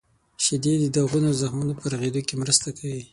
•شیدې 0.43 0.73
د 0.79 0.85
داغونو 0.95 1.27
او 1.31 1.37
زخمونو 1.41 1.73
د 1.81 1.83
رغیدو 1.93 2.21
کې 2.27 2.35
مرسته 2.41 2.67
کوي. 2.77 3.01